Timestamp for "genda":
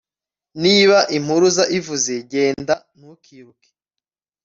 2.31-2.75